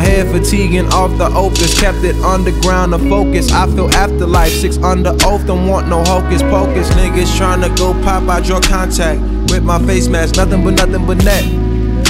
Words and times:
head 0.00 0.26
fatiguing 0.28 0.86
off 0.92 1.16
the 1.18 1.26
opus. 1.26 1.78
Kept 1.80 1.98
it 2.04 2.16
underground 2.24 2.92
to 2.92 2.98
focus. 3.08 3.52
I 3.52 3.66
feel 3.66 3.88
afterlife, 3.90 4.52
six 4.52 4.78
under 4.78 5.10
oath. 5.24 5.46
Don't 5.46 5.68
want 5.68 5.88
no 5.88 6.02
hocus 6.04 6.42
pocus. 6.42 6.88
Niggas 6.90 7.38
tryna 7.38 7.76
go 7.76 7.92
pop, 8.02 8.28
I 8.28 8.40
draw 8.40 8.60
contact 8.60 9.20
with 9.50 9.62
my 9.62 9.78
face 9.86 10.08
mask. 10.08 10.36
Nothing 10.36 10.64
but 10.64 10.74
nothing 10.74 11.06
but 11.06 11.22
net. 11.24 11.44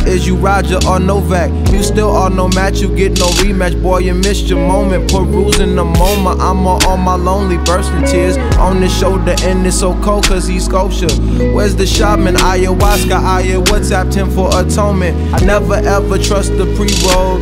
Is 0.07 0.27
you 0.27 0.35
Roger 0.35 0.79
or 0.89 0.99
Novak? 0.99 1.51
You 1.71 1.83
still 1.83 2.11
are 2.11 2.29
no 2.29 2.49
match, 2.49 2.81
you 2.81 2.95
get 2.95 3.21
no 3.21 3.27
rematch. 3.39 3.81
Boy, 3.81 3.99
you 3.99 4.15
missed 4.15 4.47
your 4.47 4.59
moment. 4.59 5.09
Put 5.09 5.27
rules 5.27 5.61
in 5.61 5.77
the 5.77 5.85
moment. 5.85 6.41
I'm 6.41 6.67
all 6.67 6.85
on 6.89 7.01
my 7.01 7.15
lonely, 7.15 7.57
bursting 7.59 8.05
tears 8.05 8.37
on 8.59 8.81
the 8.81 8.89
shoulder, 8.89 9.37
and 9.43 9.65
it's 9.65 9.79
so 9.79 9.95
cold 10.03 10.25
cause 10.25 10.49
he's 10.49 10.65
sculpture. 10.65 11.13
Where's 11.55 11.77
the 11.77 11.87
shaman? 11.87 12.35
Ayahuasca, 12.35 13.13
Aya, 13.13 13.61
WhatsApped 13.61 14.15
him 14.15 14.29
for 14.31 14.49
atonement. 14.59 15.17
I 15.35 15.45
never 15.45 15.75
ever 15.75 16.19
trust 16.19 16.57
the 16.57 16.67
pre 16.75 16.91
roll. 17.07 17.39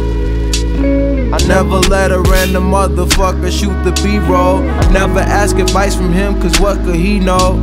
I 0.78 1.38
never 1.46 1.78
let 1.88 2.12
a 2.12 2.20
random 2.20 2.70
motherfucker 2.70 3.50
shoot 3.50 3.84
the 3.84 3.92
B-roll. 4.02 4.62
Never 4.92 5.20
ask 5.20 5.56
advice 5.56 5.94
from 5.94 6.12
him, 6.12 6.40
cause 6.40 6.58
what 6.60 6.78
could 6.84 6.96
he 6.96 7.18
know? 7.18 7.56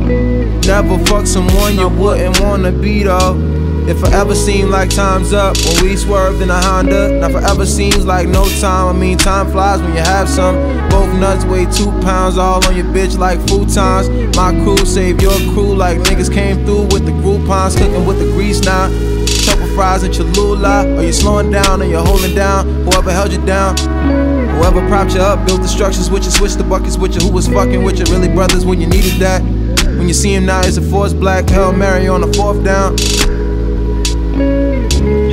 Never 0.66 0.98
fuck 1.06 1.26
someone 1.26 1.76
you 1.76 1.88
wouldn't 1.88 2.40
wanna 2.40 2.72
be 2.72 3.02
though. 3.02 3.36
If 3.88 3.96
it 3.96 4.00
forever 4.00 4.34
seemed 4.34 4.68
like 4.68 4.90
time's 4.90 5.32
up 5.32 5.56
when 5.64 5.82
we 5.82 5.96
swerved 5.96 6.42
in 6.42 6.50
a 6.50 6.60
Honda. 6.60 7.20
Now 7.20 7.30
forever 7.30 7.64
seems 7.64 8.04
like 8.04 8.28
no 8.28 8.46
time. 8.60 8.94
I 8.94 8.98
mean, 8.98 9.16
time 9.16 9.50
flies 9.50 9.80
when 9.80 9.92
you 9.92 10.02
have 10.02 10.28
some. 10.28 10.56
Both 10.90 11.18
nuts 11.18 11.46
weigh 11.46 11.64
two 11.72 11.90
pounds, 12.02 12.36
all 12.36 12.62
on 12.66 12.76
your 12.76 12.84
bitch 12.84 13.16
like 13.16 13.38
futons. 13.40 14.36
My 14.36 14.52
crew 14.62 14.76
save 14.84 15.22
your 15.22 15.38
crew 15.54 15.74
like 15.74 16.00
niggas 16.00 16.30
came 16.30 16.66
through 16.66 16.88
with 16.92 17.06
the 17.06 17.12
Groupons, 17.12 17.78
cooking 17.78 18.04
with 18.04 18.18
the 18.18 18.26
grease 18.32 18.60
now. 18.60 19.07
Fries 19.78 20.02
and 20.02 20.12
Cholula. 20.12 20.92
Are 20.96 21.04
you 21.04 21.12
slowing 21.12 21.52
down 21.52 21.80
or 21.80 21.84
you 21.84 21.98
holding 21.98 22.34
down? 22.34 22.66
Whoever 22.82 23.12
held 23.12 23.30
you 23.30 23.38
down. 23.46 23.78
Whoever 24.56 24.84
propped 24.88 25.14
you 25.14 25.20
up, 25.20 25.46
built 25.46 25.62
the 25.62 25.68
structures 25.68 26.10
with 26.10 26.24
you, 26.24 26.32
switched 26.32 26.58
the 26.58 26.64
buckets 26.64 26.98
with 26.98 27.14
you. 27.14 27.20
Who 27.20 27.32
was 27.32 27.46
fucking 27.46 27.84
with 27.84 28.00
you? 28.00 28.04
Really 28.12 28.26
brothers 28.26 28.66
when 28.66 28.80
you 28.80 28.88
needed 28.88 29.20
that. 29.20 29.40
When 29.40 30.08
you 30.08 30.14
see 30.14 30.34
him 30.34 30.46
now, 30.46 30.62
it's 30.62 30.78
a 30.78 30.82
force 30.82 31.14
black 31.14 31.48
Hail 31.48 31.72
Mary 31.72 32.08
on 32.08 32.22
the 32.22 32.32
fourth 32.32 32.64
down 32.64 32.96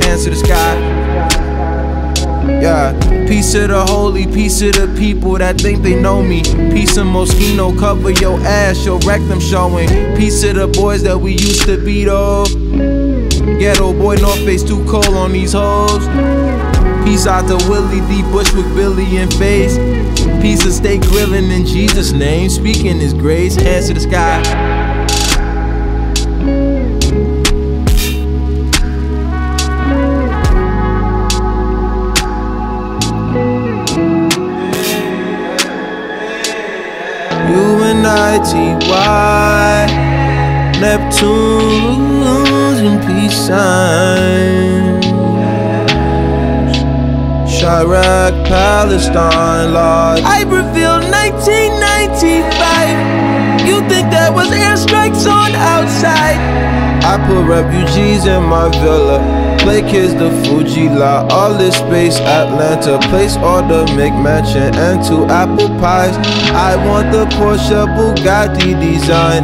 hands 0.06 0.22
to 0.22 0.30
the 0.30 0.36
sky. 0.36 0.78
Yeah, 2.62 2.92
piece 3.26 3.52
of 3.56 3.70
the 3.70 3.84
holy, 3.84 4.26
peace 4.26 4.62
of 4.62 4.74
the 4.74 4.94
people 4.96 5.38
that 5.38 5.60
think 5.60 5.82
they 5.82 6.00
know 6.00 6.22
me. 6.22 6.44
Peace 6.70 6.96
of 6.96 7.08
Moschino, 7.08 7.76
cover 7.76 8.10
your 8.10 8.38
ass, 8.42 8.86
your 8.86 9.00
rectum 9.00 9.40
showing. 9.40 9.88
Peace 10.16 10.44
of 10.44 10.54
the 10.54 10.68
boys 10.68 11.02
that 11.02 11.18
we 11.18 11.32
used 11.32 11.66
to 11.66 11.84
be 11.84 12.04
though. 12.04 13.25
Geto 13.46 13.92
Boy, 13.96 14.16
North 14.16 14.44
Face 14.44 14.62
too 14.62 14.84
cold 14.84 15.14
on 15.14 15.32
these 15.32 15.52
hoes. 15.52 16.06
Peace 17.04 17.26
out 17.26 17.46
to 17.48 17.56
Willie 17.70 18.00
D. 18.08 18.22
Bushwick 18.30 18.66
Billy 18.74 19.16
and 19.16 19.32
Face. 19.34 19.78
Piece 20.42 20.66
of 20.66 20.72
steak 20.72 21.00
grilling 21.02 21.50
in 21.50 21.64
Jesus' 21.64 22.12
name, 22.12 22.50
speaking 22.50 22.98
His 22.98 23.14
grace. 23.14 23.54
Hands 23.56 23.86
to 23.88 23.94
the 23.94 24.00
sky. 24.00 24.42
U-N-I-T-Y 37.96 39.06
Neptune's 40.80 42.80
in 42.80 42.98
peace 43.06 43.34
signs 43.34 45.06
Chiraq, 47.48 48.34
Palestine, 48.46 49.72
Lord 49.72 50.20
Iberville, 50.20 51.00
1995 51.08 53.66
You 53.66 53.80
think 53.88 54.10
that 54.12 54.34
was 54.34 54.50
airstrikes 54.50 55.26
on 55.26 55.54
outside 55.54 56.36
I 57.02 57.16
put 57.26 57.46
refugees 57.48 58.26
in 58.26 58.42
my 58.42 58.68
villa 58.68 59.46
Play 59.66 59.82
kids 59.82 60.14
the 60.14 60.30
Fu-Gee-La, 60.44 61.26
all 61.28 61.58
this 61.58 61.74
space 61.74 62.20
Atlanta. 62.20 63.00
Place 63.08 63.36
order 63.38 63.84
McMansion 63.98 64.72
and 64.76 65.04
two 65.04 65.26
apple 65.26 65.68
pies. 65.80 66.16
I 66.54 66.76
want 66.86 67.10
the 67.10 67.24
Porsche 67.34 67.84
Bugatti 67.96 68.78
design. 68.80 69.42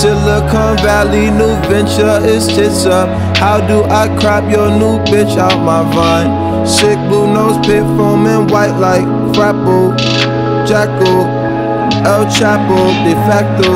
Silicon 0.00 0.78
Valley, 0.78 1.30
new 1.30 1.54
venture 1.68 2.24
is 2.24 2.46
tits 2.46 2.86
up. 2.86 3.06
How 3.36 3.60
do 3.60 3.84
I 3.84 4.08
crop 4.18 4.50
your 4.50 4.70
new 4.70 4.96
bitch 5.04 5.36
out 5.36 5.62
my 5.62 5.82
vine? 5.92 6.66
Sick 6.66 6.96
blue 7.10 7.30
nose 7.30 7.58
pit 7.66 7.84
foam 7.98 8.24
and 8.24 8.50
white 8.50 8.72
like 8.80 9.04
Frapple, 9.34 9.94
Jackal, 10.66 11.26
El 12.08 12.24
Chapo, 12.32 12.80
de 13.04 13.12
facto. 13.28 13.72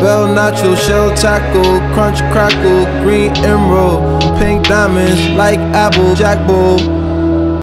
Bell 0.00 0.28
nacho, 0.28 0.74
shell 0.78 1.14
tackle, 1.14 1.78
crunch 1.92 2.20
crackle, 2.32 2.86
green 3.04 3.30
emerald, 3.44 4.22
pink 4.38 4.66
diamonds 4.66 5.28
like 5.36 5.58
apple, 5.76 6.14
jack 6.14 6.46
bull. 6.46 7.03